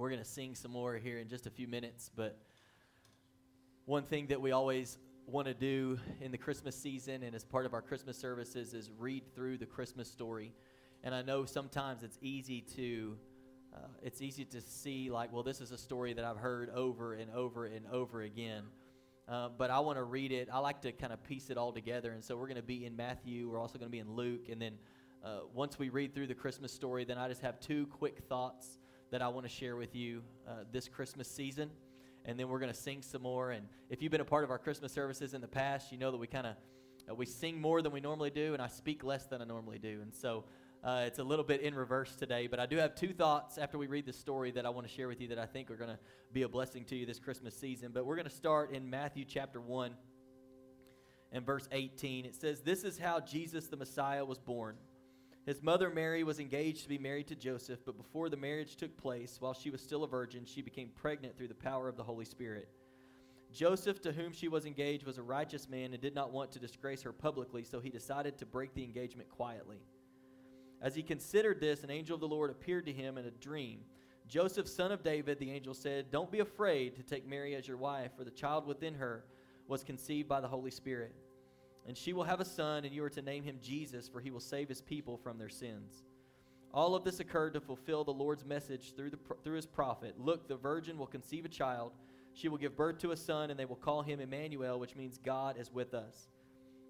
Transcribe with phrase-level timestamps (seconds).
[0.00, 2.38] We're going to sing some more here in just a few minutes, but
[3.84, 4.96] one thing that we always
[5.26, 8.90] want to do in the Christmas season and as part of our Christmas services is
[8.98, 10.54] read through the Christmas story.
[11.04, 13.18] And I know sometimes it's easy to
[13.74, 17.12] uh, it's easy to see like, well, this is a story that I've heard over
[17.12, 18.62] and over and over again.
[19.28, 20.48] Uh, but I want to read it.
[20.50, 22.12] I like to kind of piece it all together.
[22.12, 23.50] And so we're going to be in Matthew.
[23.50, 24.48] We're also going to be in Luke.
[24.50, 24.78] And then
[25.22, 28.79] uh, once we read through the Christmas story, then I just have two quick thoughts
[29.10, 31.70] that I want to share with you uh, this Christmas season.
[32.24, 33.50] And then we're going to sing some more.
[33.50, 36.10] And if you've been a part of our Christmas services in the past, you know
[36.10, 36.54] that we kind of
[37.10, 39.78] uh, we sing more than we normally do, and I speak less than I normally
[39.78, 40.00] do.
[40.02, 40.44] And so
[40.84, 42.46] uh, it's a little bit in reverse today.
[42.46, 44.92] But I do have two thoughts after we read the story that I want to
[44.92, 45.98] share with you that I think are going to
[46.32, 47.90] be a blessing to you this Christmas season.
[47.92, 49.94] But we're going to start in Matthew chapter 1
[51.32, 52.24] and verse 18.
[52.24, 54.76] It says, This is how Jesus the Messiah was born.
[55.50, 58.96] His mother Mary was engaged to be married to Joseph, but before the marriage took
[58.96, 62.04] place, while she was still a virgin, she became pregnant through the power of the
[62.04, 62.68] Holy Spirit.
[63.52, 66.60] Joseph, to whom she was engaged, was a righteous man and did not want to
[66.60, 69.80] disgrace her publicly, so he decided to break the engagement quietly.
[70.80, 73.80] As he considered this, an angel of the Lord appeared to him in a dream.
[74.28, 77.76] Joseph, son of David, the angel said, Don't be afraid to take Mary as your
[77.76, 79.24] wife, for the child within her
[79.66, 81.12] was conceived by the Holy Spirit.
[81.86, 84.30] And she will have a son, and you are to name him Jesus, for he
[84.30, 86.04] will save his people from their sins.
[86.72, 90.46] All of this occurred to fulfill the Lord's message through, the, through his prophet Look,
[90.46, 91.92] the virgin will conceive a child.
[92.32, 95.18] She will give birth to a son, and they will call him Emmanuel, which means
[95.18, 96.28] God is with us.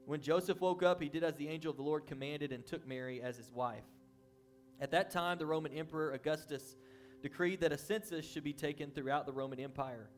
[0.05, 2.87] When Joseph woke up, he did as the angel of the Lord commanded and took
[2.87, 3.85] Mary as his wife.
[4.81, 6.77] At that time, the Roman Emperor Augustus
[7.23, 10.11] decreed that a census should be taken throughout the Roman Empire.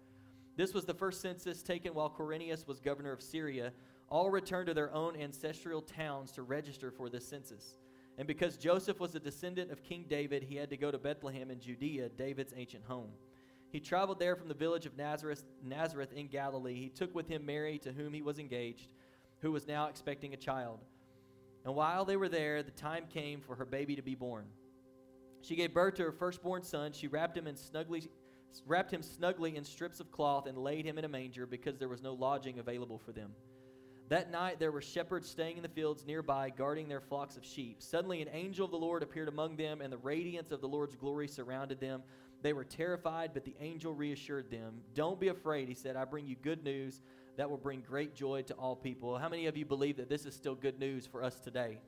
[0.57, 3.73] This was the first census taken while Quirinius was governor of Syria
[4.13, 7.79] all returned to their own ancestral towns to register for the census.
[8.19, 11.51] And because Joseph was a descendant of King David, he had to go to Bethlehem
[11.51, 13.09] in Judea, David's ancient home.
[13.71, 16.75] He traveled there from the village of Nazareth, Nazareth in Galilee.
[16.75, 18.91] He took with him Mary, to whom he was engaged,
[19.41, 20.81] who was now expecting a child.
[21.65, 24.45] And while they were there, the time came for her baby to be born.
[25.41, 26.93] She gave birth to her firstborn son.
[26.93, 28.11] She wrapped him in snugly
[28.67, 31.89] wrapped him snugly in strips of cloth and laid him in a manger because there
[31.89, 33.31] was no lodging available for them.
[34.13, 37.81] That night there were shepherds staying in the fields nearby, guarding their flocks of sheep.
[37.81, 40.95] Suddenly an angel of the Lord appeared among them, and the radiance of the Lord's
[40.95, 42.03] glory surrounded them.
[42.43, 44.83] They were terrified, but the angel reassured them.
[44.93, 45.97] Don't be afraid, he said.
[45.97, 47.01] I bring you good news
[47.39, 49.17] that will bring great joy to all people.
[49.17, 51.79] How many of you believe that this is still good news for us today?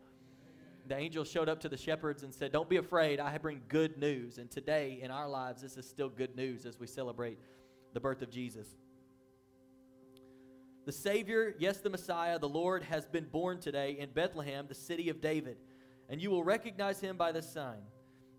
[0.89, 3.99] The angel showed up to the shepherds and said, Don't be afraid, I bring good
[3.99, 4.39] news.
[4.39, 7.39] And today in our lives, this is still good news as we celebrate
[7.93, 8.79] the birth of Jesus.
[10.85, 15.09] The Savior, yes, the Messiah, the Lord, has been born today in Bethlehem, the city
[15.09, 15.57] of David.
[16.11, 17.81] And you will recognize him by this sign.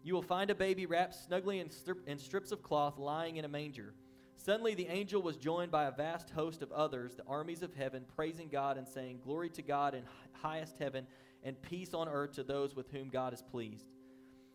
[0.03, 1.71] You will find a baby wrapped snugly in,
[2.05, 3.95] in strips of cloth lying in a manger.
[4.37, 8.05] Suddenly the angel was joined by a vast host of others, the armies of heaven,
[8.15, 11.07] praising God and saying, Glory to God in highest heaven,
[11.41, 13.87] and peace on earth to those with whom God is pleased.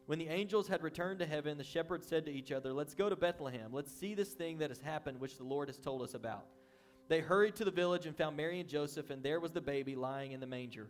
[0.06, 3.08] When the angels had returned to heaven, the shepherds said to each other, Let's go
[3.08, 3.70] to Bethlehem.
[3.72, 6.46] Let's see this thing that has happened, which the Lord has told us about.
[7.10, 9.96] They hurried to the village and found Mary and Joseph, and there was the baby
[9.96, 10.88] lying in the manger.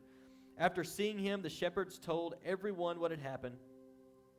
[0.58, 3.56] After seeing him, the shepherds told everyone what had happened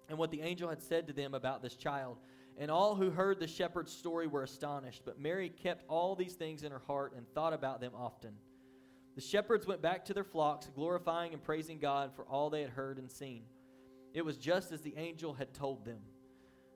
[0.08, 2.18] and what the angel had said to them about this child.
[2.60, 5.02] And all who heard the shepherd's story were astonished.
[5.06, 8.36] But Mary kept all these things in her heart and thought about them often.
[9.16, 12.70] The shepherds went back to their flocks, glorifying and praising God for all they had
[12.70, 13.46] heard and seen.
[14.14, 16.02] It was just as the angel had told them.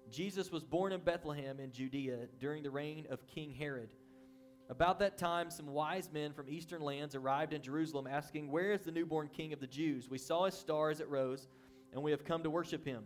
[0.09, 3.89] Jesus was born in Bethlehem in Judea during the reign of King Herod.
[4.69, 8.81] About that time, some wise men from eastern lands arrived in Jerusalem, asking, Where is
[8.81, 10.09] the newborn king of the Jews?
[10.09, 11.47] We saw his star as it rose,
[11.93, 13.03] and we have come to worship him.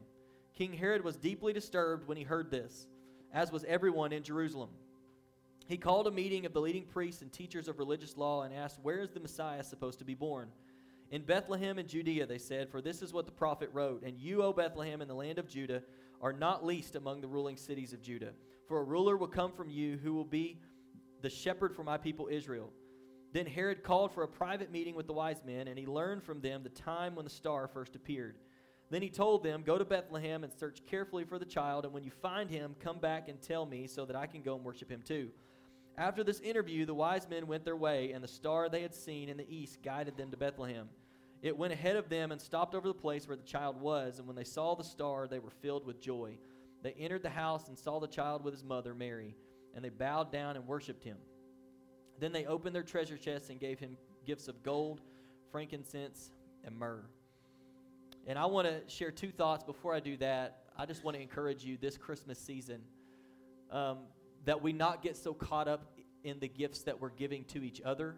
[0.55, 2.87] King Herod was deeply disturbed when he heard this,
[3.33, 4.69] as was everyone in Jerusalem.
[5.67, 8.79] He called a meeting of the leading priests and teachers of religious law and asked,
[8.81, 10.49] Where is the Messiah supposed to be born?
[11.11, 14.43] In Bethlehem in Judea, they said, For this is what the prophet wrote And you,
[14.43, 15.83] O Bethlehem, in the land of Judah,
[16.21, 18.31] are not least among the ruling cities of Judah.
[18.67, 20.59] For a ruler will come from you who will be
[21.21, 22.71] the shepherd for my people Israel.
[23.31, 26.41] Then Herod called for a private meeting with the wise men, and he learned from
[26.41, 28.37] them the time when the star first appeared.
[28.89, 32.03] Then he told them, Go to Bethlehem and search carefully for the child, and when
[32.03, 34.89] you find him, come back and tell me so that I can go and worship
[34.89, 35.29] him too.
[35.97, 39.29] After this interview, the wise men went their way, and the star they had seen
[39.29, 40.89] in the east guided them to Bethlehem.
[41.41, 44.27] It went ahead of them and stopped over the place where the child was, and
[44.27, 46.37] when they saw the star, they were filled with joy.
[46.81, 49.35] They entered the house and saw the child with his mother, Mary,
[49.75, 51.17] and they bowed down and worshiped him.
[52.19, 55.01] Then they opened their treasure chests and gave him gifts of gold,
[55.51, 56.31] frankincense,
[56.63, 57.05] and myrrh.
[58.27, 60.63] And I want to share two thoughts before I do that.
[60.77, 62.81] I just want to encourage you this Christmas season
[63.71, 63.99] um,
[64.45, 65.93] that we not get so caught up
[66.23, 68.15] in the gifts that we're giving to each other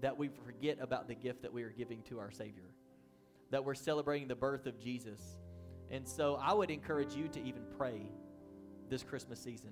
[0.00, 2.70] that we forget about the gift that we are giving to our Savior,
[3.50, 5.20] that we're celebrating the birth of Jesus.
[5.90, 8.10] And so I would encourage you to even pray
[8.88, 9.70] this Christmas season.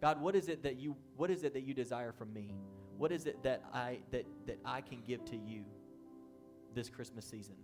[0.00, 2.54] God, what is it that you what is it that you desire from me?
[2.96, 5.64] What is it that I that that I can give to you
[6.74, 7.56] this Christmas season?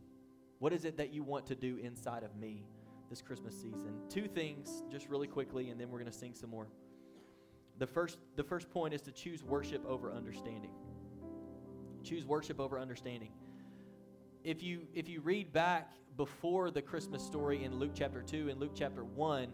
[0.59, 2.67] What is it that you want to do inside of me
[3.09, 3.95] this Christmas season?
[4.09, 6.69] Two things just really quickly and then we're going to sing some more.
[7.79, 10.73] The first the first point is to choose worship over understanding.
[12.03, 13.31] Choose worship over understanding.
[14.45, 18.61] If you if you read back before the Christmas story in Luke chapter 2 and
[18.61, 19.49] Luke chapter 1,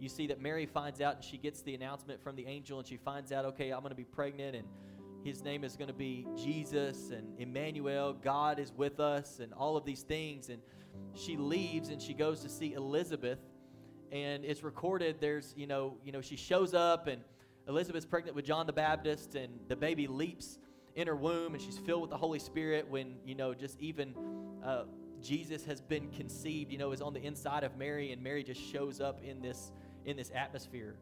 [0.00, 2.86] you see that Mary finds out and she gets the announcement from the angel and
[2.86, 4.66] she finds out, okay, I'm going to be pregnant and
[5.24, 9.76] his name is going to be Jesus and Emmanuel, God is with us, and all
[9.76, 10.50] of these things.
[10.50, 10.60] And
[11.14, 13.40] she leaves and she goes to see Elizabeth.
[14.12, 17.20] And it's recorded, there's, you know, you know, she shows up and
[17.68, 20.58] Elizabeth's pregnant with John the Baptist, and the baby leaps
[20.94, 24.14] in her womb, and she's filled with the Holy Spirit when, you know, just even
[24.64, 24.84] uh,
[25.20, 28.60] Jesus has been conceived, you know, is on the inside of Mary, and Mary just
[28.60, 29.72] shows up in this
[30.06, 30.96] in this atmosphere.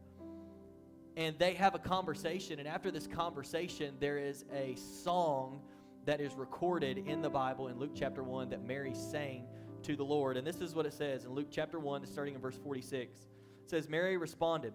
[1.17, 5.61] And they have a conversation, and after this conversation, there is a song
[6.07, 9.47] that is recorded in the Bible in Luke chapter 1 that Mary sang
[9.85, 10.37] to the Lord.
[10.37, 13.21] And this is what it says in Luke chapter 1, starting in verse 46.
[13.21, 14.73] It says, Mary responded,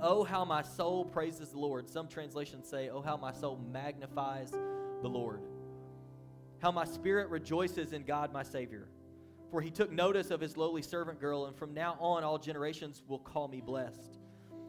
[0.00, 1.88] Oh, how my soul praises the Lord.
[1.88, 5.42] Some translations say, Oh, how my soul magnifies the Lord.
[6.60, 8.88] How my spirit rejoices in God my Savior
[9.52, 13.02] for he took notice of his lowly servant girl, and from now on all generations
[13.06, 14.18] will call me blessed.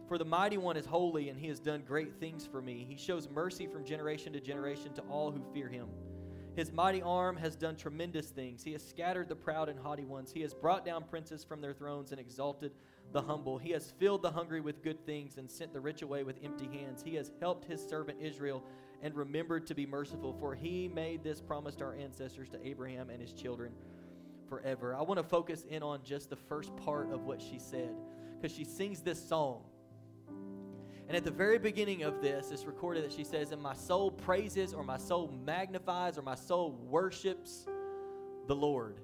[0.10, 2.86] For the mighty one is holy, and he has done great things for me.
[2.88, 5.88] He shows mercy from generation to generation to all who fear him.
[6.58, 8.62] His mighty arm has done tremendous things.
[8.62, 10.34] He has scattered the proud and haughty ones.
[10.34, 12.74] He has brought down princes from their thrones and exalted
[13.14, 13.58] the humble.
[13.58, 16.68] He has filled the hungry with good things and sent the rich away with empty
[16.68, 17.02] hands.
[17.02, 18.62] He has helped his servant Israel
[19.02, 23.10] and remembered to be merciful, for he made this promise to our ancestors, to Abraham
[23.10, 23.72] and his children
[24.54, 24.96] forever.
[24.96, 27.96] I want to focus in on just the first part of what she said
[28.40, 29.64] because she sings this song.
[31.08, 34.12] And at the very beginning of this, it's recorded that she says, And my soul
[34.12, 37.66] praises, or my soul magnifies, or my soul worships
[38.48, 39.00] the Lord.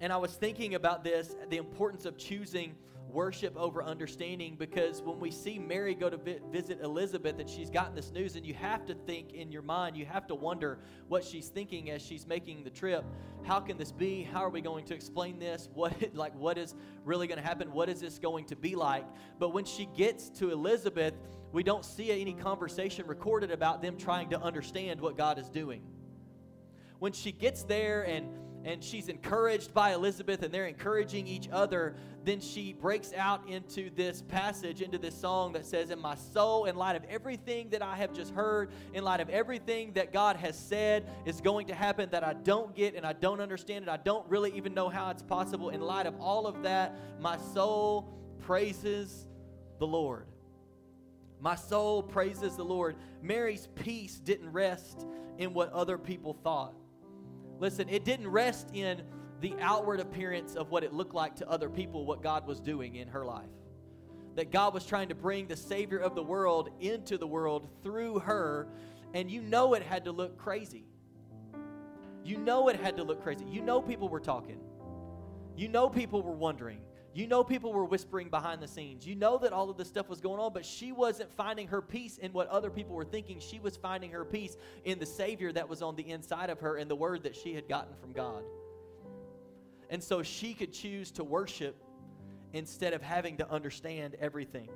[0.00, 2.74] And I was thinking about this the importance of choosing
[3.12, 7.68] worship over understanding because when we see Mary go to vi- visit Elizabeth and she's
[7.68, 10.78] gotten this news, and you have to think in your mind, you have to wonder
[11.08, 13.04] what she's thinking as she's making the trip.
[13.42, 14.22] How can this be?
[14.22, 15.68] How are we going to explain this?
[15.74, 16.74] What like what is
[17.04, 17.72] really going to happen?
[17.72, 19.06] What is this going to be like?
[19.38, 21.14] But when she gets to Elizabeth,
[21.52, 25.82] we don't see any conversation recorded about them trying to understand what God is doing.
[27.00, 28.28] When she gets there and
[28.64, 33.90] and she's encouraged by Elizabeth and they're encouraging each other, then she breaks out into
[33.90, 37.82] this passage, into this song that says, In my soul, in light of everything that
[37.82, 41.74] I have just heard, in light of everything that God has said is going to
[41.74, 44.88] happen that I don't get and I don't understand and I don't really even know
[44.88, 49.26] how it's possible, in light of all of that, my soul praises
[49.78, 50.26] the Lord.
[51.40, 52.96] My soul praises the Lord.
[53.22, 55.06] Mary's peace didn't rest
[55.38, 56.74] in what other people thought.
[57.60, 59.02] Listen, it didn't rest in
[59.42, 62.96] the outward appearance of what it looked like to other people, what God was doing
[62.96, 63.50] in her life.
[64.36, 68.20] That God was trying to bring the Savior of the world into the world through
[68.20, 68.66] her,
[69.12, 70.86] and you know it had to look crazy.
[72.24, 73.44] You know it had to look crazy.
[73.50, 74.60] You know people were talking.
[75.56, 76.80] You know people were wondering.
[77.12, 79.04] You know, people were whispering behind the scenes.
[79.04, 81.82] You know that all of this stuff was going on, but she wasn't finding her
[81.82, 83.40] peace in what other people were thinking.
[83.40, 86.76] She was finding her peace in the Savior that was on the inside of her
[86.76, 88.44] and the word that she had gotten from God.
[89.90, 91.76] And so she could choose to worship
[92.52, 94.68] instead of having to understand everything.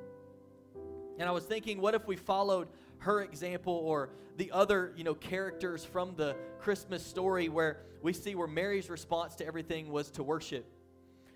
[1.21, 2.67] And I was thinking, what if we followed
[2.99, 8.35] her example or the other, you know, characters from the Christmas story where we see
[8.35, 10.67] where Mary's response to everything was to worship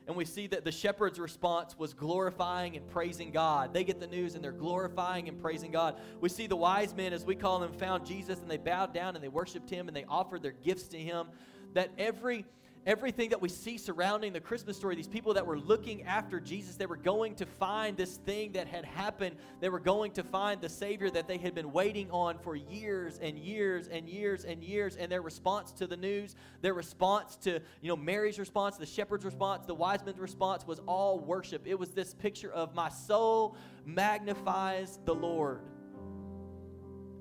[0.08, 3.74] and we see that the shepherd's response was glorifying and praising God.
[3.74, 6.00] They get the news and they're glorifying and praising God.
[6.22, 9.16] We see the wise men, as we call them, found Jesus and they bowed down
[9.16, 11.26] and they worshiped him and they offered their gifts to him.
[11.74, 12.46] That every
[12.86, 16.76] everything that we see surrounding the Christmas story, these people that were looking after Jesus,
[16.76, 19.36] they were going to find this thing that had happened.
[19.60, 23.18] They were going to find the Savior that they had been waiting on for years
[23.18, 24.96] and years and years and years.
[24.96, 29.24] And their response to the news, their response to, you know, Mary's response, the shepherd's
[29.24, 31.66] response, the wise men's response was all worship.
[31.66, 35.60] It was this picture of my soul magnifies the Lord.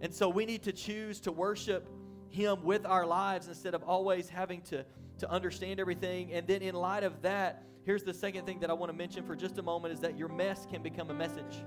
[0.02, 1.90] And so we need to choose to worship
[2.30, 4.86] Him with our lives instead of always having to
[5.20, 6.32] to understand everything.
[6.34, 9.24] And then, in light of that, here's the second thing that I want to mention
[9.24, 11.64] for just a moment is that your mess can become a message.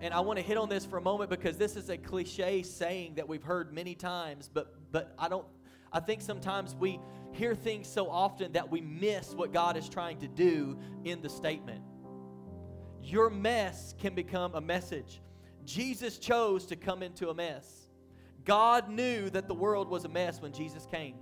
[0.00, 2.62] And I want to hit on this for a moment because this is a cliche
[2.62, 5.46] saying that we've heard many times, but but I don't
[5.92, 7.00] I think sometimes we
[7.32, 11.28] hear things so often that we miss what God is trying to do in the
[11.28, 11.82] statement.
[13.02, 15.20] Your mess can become a message.
[15.64, 17.88] Jesus chose to come into a mess.
[18.44, 21.16] God knew that the world was a mess when Jesus came.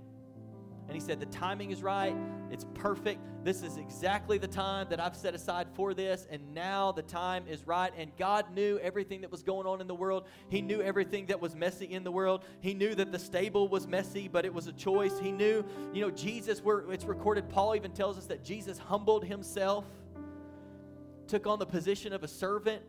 [0.89, 2.15] And he said, The timing is right.
[2.49, 3.21] It's perfect.
[3.43, 6.25] This is exactly the time that I've set aside for this.
[6.31, 7.93] And now the time is right.
[7.95, 10.25] And God knew everything that was going on in the world.
[10.49, 12.43] He knew everything that was messy in the world.
[12.59, 15.19] He knew that the stable was messy, but it was a choice.
[15.19, 19.23] He knew, you know, Jesus, where it's recorded, Paul even tells us that Jesus humbled
[19.23, 19.85] himself,
[21.27, 22.81] took on the position of a servant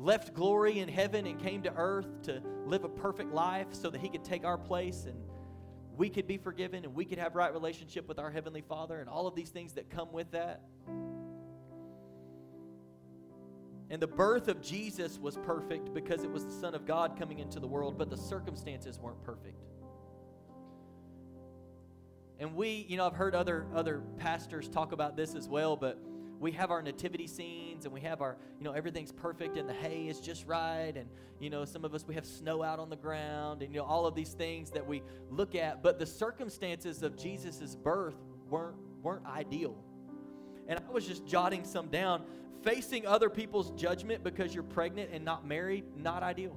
[0.00, 4.00] left glory in heaven and came to earth to live a perfect life so that
[4.00, 5.16] he could take our place and
[5.96, 9.10] we could be forgiven and we could have right relationship with our heavenly father and
[9.10, 10.62] all of these things that come with that.
[13.90, 17.38] And the birth of jesus was perfect because it was the son of god coming
[17.38, 19.60] into the world but the circumstances weren't perfect.
[22.38, 25.98] And we you know i've heard other other pastors talk about this as well but
[26.40, 29.74] we have our nativity scenes and we have our, you know, everything's perfect and the
[29.74, 30.94] hay is just right.
[30.96, 31.06] And,
[31.38, 33.86] you know, some of us, we have snow out on the ground and, you know,
[33.86, 35.82] all of these things that we look at.
[35.82, 38.16] But the circumstances of Jesus' birth
[38.48, 39.76] weren't, weren't ideal.
[40.66, 42.22] And I was just jotting some down.
[42.62, 46.56] Facing other people's judgment because you're pregnant and not married, not ideal.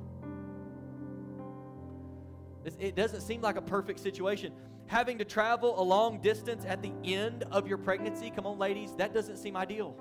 [2.79, 4.53] It doesn't seem like a perfect situation
[4.87, 8.93] having to travel a long distance at the end of your pregnancy, come on, ladies,
[8.97, 9.95] that doesn't seem ideal.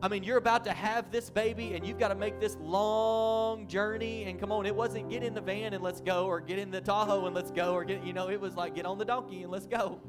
[0.00, 3.66] I mean, you're about to have this baby and you've got to make this long
[3.66, 4.24] journey.
[4.24, 6.70] And come on, it wasn't get in the van and let's go, or get in
[6.70, 9.04] the Tahoe and let's go, or get, you know, it was like get on the
[9.04, 10.00] donkey and let's go.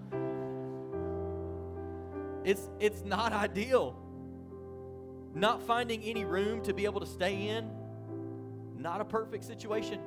[2.43, 3.95] It's, it's not ideal.
[5.33, 7.69] Not finding any room to be able to stay in,
[8.77, 9.99] not a perfect situation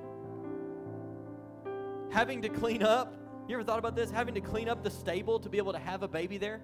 [2.12, 3.14] having to clean up.
[3.48, 4.10] You ever thought about this?
[4.10, 6.60] Having to clean up the stable to be able to have a baby there?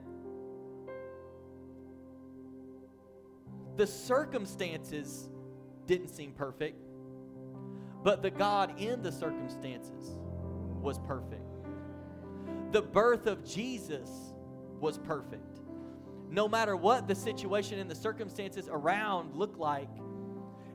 [3.76, 5.28] The circumstances
[5.86, 6.84] didn't seem perfect,
[8.02, 10.18] but the God in the circumstances
[10.80, 11.42] was perfect.
[12.72, 14.10] The birth of Jesus
[14.80, 15.60] was perfect.
[16.30, 19.88] No matter what the situation and the circumstances around look like.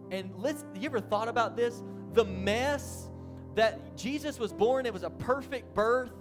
[0.09, 1.83] And let's you ever thought about this?
[2.13, 3.09] The mess
[3.55, 6.11] that Jesus was born, it was a perfect birth,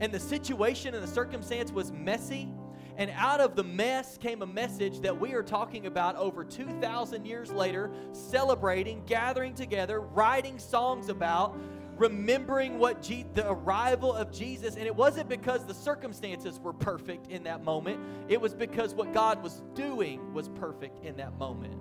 [0.00, 2.48] and the situation and the circumstance was messy.
[2.96, 7.24] And out of the mess came a message that we are talking about over 2,000
[7.24, 11.56] years later, celebrating, gathering together, writing songs about,
[11.96, 14.76] remembering what G- the arrival of Jesus.
[14.76, 19.12] And it wasn't because the circumstances were perfect in that moment, it was because what
[19.12, 21.74] God was doing was perfect in that moment.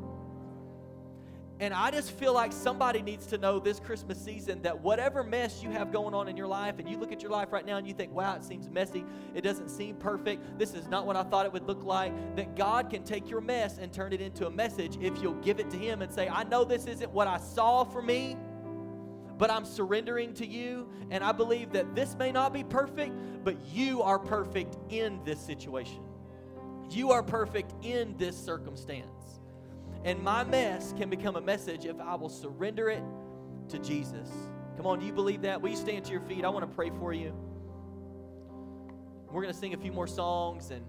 [1.61, 5.61] And I just feel like somebody needs to know this Christmas season that whatever mess
[5.61, 7.77] you have going on in your life, and you look at your life right now
[7.77, 9.05] and you think, wow, it seems messy.
[9.35, 10.57] It doesn't seem perfect.
[10.57, 12.35] This is not what I thought it would look like.
[12.35, 15.59] That God can take your mess and turn it into a message if you'll give
[15.59, 18.37] it to Him and say, I know this isn't what I saw for me,
[19.37, 20.89] but I'm surrendering to you.
[21.11, 23.13] And I believe that this may not be perfect,
[23.43, 26.01] but you are perfect in this situation.
[26.89, 29.20] You are perfect in this circumstance.
[30.03, 33.03] And my mess can become a message if I will surrender it
[33.69, 34.29] to Jesus.
[34.77, 35.61] Come on, do you believe that?
[35.61, 36.43] Will you stand to your feet?
[36.43, 37.33] I want to pray for you.
[39.29, 40.83] We're going to sing a few more songs and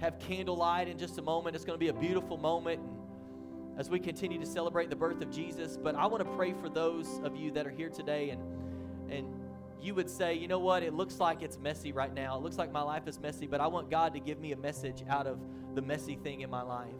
[0.00, 1.56] have candlelight in just a moment.
[1.56, 2.80] It's going to be a beautiful moment
[3.76, 5.76] as we continue to celebrate the birth of Jesus.
[5.76, 8.40] But I want to pray for those of you that are here today and
[9.10, 9.26] and
[9.80, 12.36] you would say, you know what, it looks like it's messy right now.
[12.36, 14.56] It looks like my life is messy, but I want God to give me a
[14.56, 15.40] message out of
[15.74, 16.94] the messy thing in my life.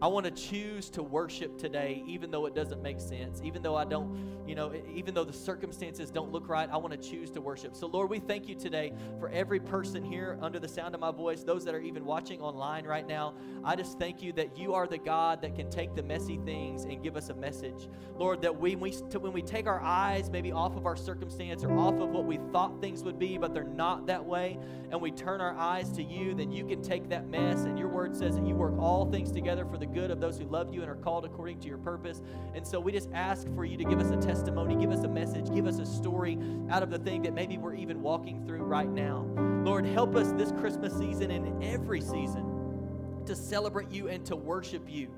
[0.00, 3.74] I want to choose to worship today, even though it doesn't make sense, even though
[3.74, 7.30] I don't, you know, even though the circumstances don't look right, I want to choose
[7.32, 7.74] to worship.
[7.74, 11.10] So, Lord, we thank you today for every person here under the sound of my
[11.10, 13.34] voice, those that are even watching online right now.
[13.64, 16.84] I just thank you that you are the God that can take the messy things
[16.84, 17.88] and give us a message.
[18.16, 21.76] Lord, that we, we when we take our eyes maybe off of our circumstance or
[21.76, 24.58] off of what we thought things would be, but they're not that way,
[24.92, 27.64] and we turn our eyes to you, then you can take that mess.
[27.64, 30.38] And your word says that you work all things together for the good of those
[30.38, 32.22] who love you and are called according to your purpose.
[32.54, 35.08] And so we just ask for you to give us a testimony, give us a
[35.08, 36.38] message, give us a story
[36.70, 39.26] out of the thing that maybe we're even walking through right now.
[39.64, 44.82] Lord, help us this Christmas season and every season to celebrate you and to worship
[44.88, 45.08] you.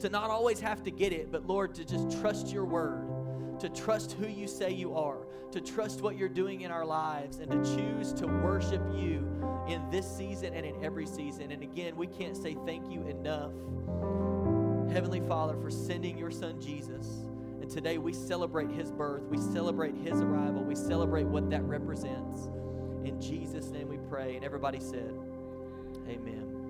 [0.00, 3.06] To not always have to get it, but Lord, to just trust your word,
[3.60, 7.38] to trust who you say you are, to trust what you're doing in our lives,
[7.38, 9.28] and to choose to worship you
[9.68, 11.52] in this season and in every season.
[11.52, 13.52] And again, we can't say thank you enough,
[14.92, 17.06] Heavenly Father, for sending your Son Jesus.
[17.60, 22.48] And today we celebrate his birth, we celebrate his arrival, we celebrate what that represents.
[23.04, 24.36] In Jesus' name we pray.
[24.36, 25.14] And everybody said,
[26.08, 26.63] Amen.